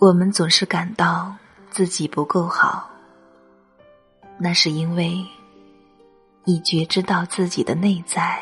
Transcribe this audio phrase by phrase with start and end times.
[0.00, 1.34] 我们总是感到
[1.70, 2.88] 自己不够好，
[4.38, 5.26] 那是因为
[6.44, 8.40] 你觉知到自己的内在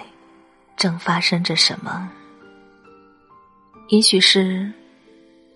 [0.77, 2.11] 正发生着什么，
[3.89, 4.71] 也许是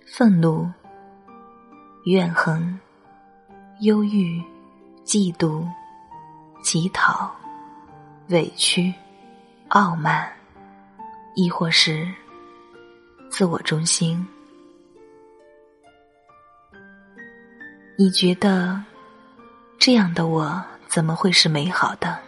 [0.07, 0.67] 愤怒、
[2.05, 2.81] 怨恨、
[3.81, 4.43] 忧郁、
[5.05, 5.69] 嫉妒、
[6.63, 7.31] 乞讨、
[8.29, 8.91] 委屈、
[9.69, 10.33] 傲慢，
[11.35, 12.09] 亦或是
[13.29, 14.27] 自我中心。
[18.03, 18.83] 你觉得
[19.79, 22.19] 这样的我怎么会是美好的？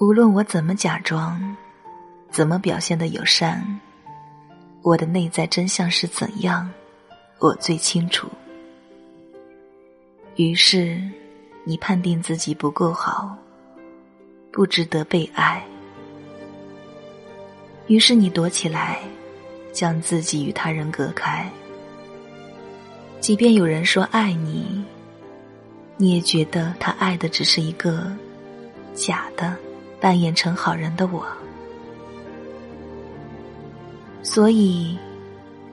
[0.00, 1.56] 无论我怎么假装，
[2.28, 3.64] 怎么表现的友善，
[4.82, 6.68] 我的内在真相是怎样，
[7.38, 8.28] 我最清楚。
[10.34, 11.00] 于是，
[11.62, 13.38] 你判定自己不够好，
[14.50, 15.64] 不值得被爱。
[17.86, 18.98] 于是你躲起来，
[19.72, 21.48] 将自己与他人隔开。
[23.20, 24.82] 即便有人说爱你，
[25.96, 28.10] 你也觉得他爱的只是一个
[28.94, 29.54] 假的、
[30.00, 31.26] 扮演成好人的我。
[34.22, 34.96] 所以，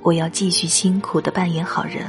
[0.01, 2.05] 我要继续辛苦的扮演好人，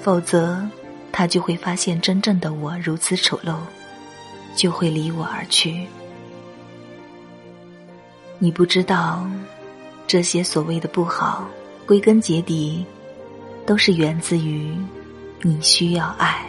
[0.00, 0.66] 否则
[1.12, 3.56] 他就会发现真正的我如此丑陋，
[4.54, 5.86] 就会离我而去。
[8.38, 9.26] 你不知道，
[10.06, 11.48] 这些所谓的不好，
[11.86, 12.84] 归根结底。
[13.66, 14.74] 都是源自于
[15.42, 16.46] 你需要爱。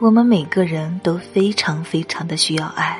[0.00, 2.98] 我们每个人都非常非常的需要爱。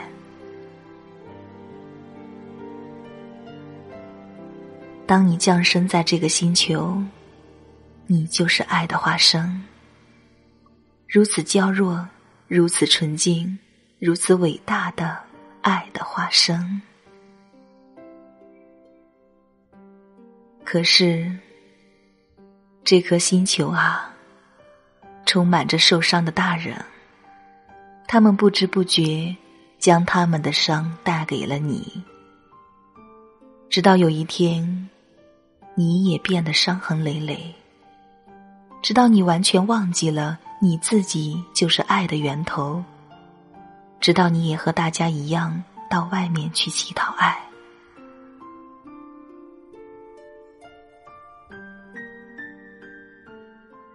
[5.05, 6.97] 当你降生在这个星球，
[8.07, 9.61] 你就是爱的化身。
[11.09, 12.09] 如此娇弱，
[12.47, 13.59] 如此纯净，
[13.99, 15.19] 如此伟大的
[15.63, 16.81] 爱的化身。
[20.65, 21.29] 可是。
[22.85, 24.15] 这颗星球啊，
[25.25, 26.77] 充满着受伤的大人，
[28.07, 29.35] 他们不知不觉
[29.79, 32.03] 将他们的伤带给了你，
[33.71, 34.91] 直到有一天，
[35.75, 37.55] 你也变得伤痕累累，
[38.83, 42.85] 直到你完全忘记了你自己就是爱的源头，
[43.99, 47.44] 直到你也和大家一样到外面去乞讨爱。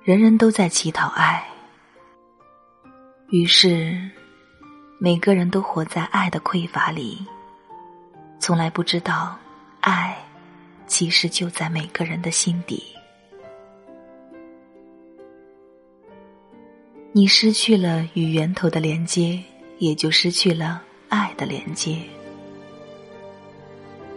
[0.10, 1.48] 人人都在乞讨爱，
[3.28, 3.96] 于是
[4.98, 7.24] 每个人都活在爱的匮乏里，
[8.40, 9.38] 从来不知道
[9.82, 10.18] 爱
[10.88, 12.84] 其实就在每个人的心底。
[17.12, 19.40] 你失去了与源头的连接，
[19.78, 22.02] 也就失去了爱的连接，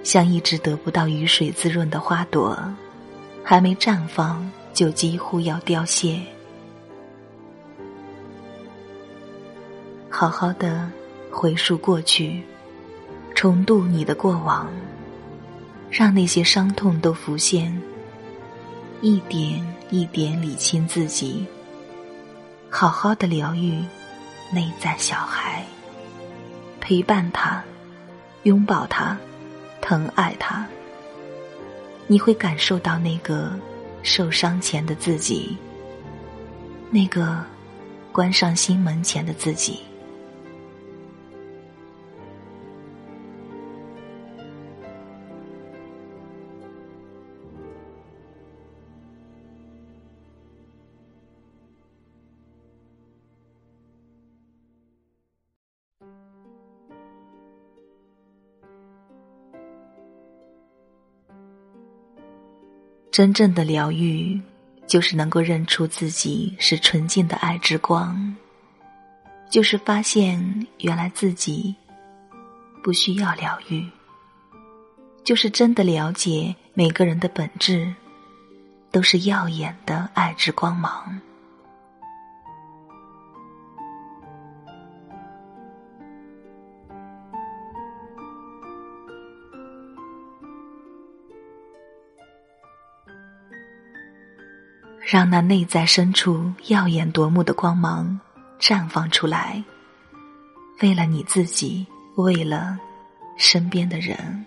[0.02, 2.58] 像一只得不到雨水滋润的花朵，
[3.44, 4.50] 还没绽放。
[4.72, 6.21] 就几乎要凋谢。
[10.09, 10.91] 好好的
[11.31, 12.43] 回溯过去，
[13.34, 14.71] 重渡你的过往，
[15.91, 17.77] 让那些伤痛都浮现，
[19.00, 21.47] 一点一点理清自己。
[22.71, 23.82] 好好的疗愈
[24.53, 25.65] 内在小孩，
[26.81, 27.62] 陪伴他，
[28.44, 29.16] 拥抱他，
[29.81, 30.66] 疼爱他，
[32.06, 33.53] 你会感受到那个。
[34.02, 35.56] 受伤前的自己，
[36.90, 37.44] 那个
[38.10, 39.80] 关上心门前的自己。
[63.12, 64.41] 真正的疗愈，
[64.87, 68.34] 就是能够认出自己是纯净的爱之光，
[69.50, 71.75] 就是发现原来自己
[72.82, 73.87] 不需要疗愈，
[75.23, 77.94] 就是真的了解每个人的本质
[78.91, 81.20] 都是耀眼的爱之光芒。
[95.04, 98.19] 让那内在深处耀眼夺目的光芒
[98.60, 99.62] 绽放出来，
[100.81, 101.84] 为了你自己，
[102.14, 102.78] 为了
[103.37, 104.46] 身边的人，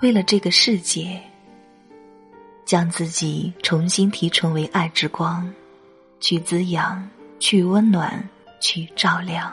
[0.00, 1.20] 为了这个世界，
[2.64, 5.52] 将自己重新提纯为爱之光，
[6.20, 7.06] 去滋养，
[7.40, 8.26] 去温暖，
[8.60, 9.52] 去照亮。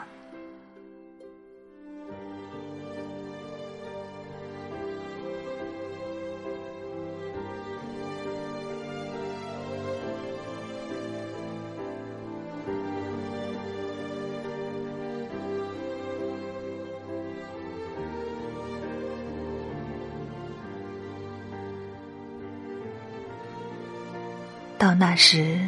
[24.82, 25.60] 到那时，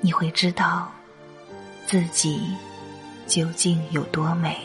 [0.00, 0.90] 你会知道
[1.86, 2.56] 自己
[3.26, 4.56] 究竟有多美。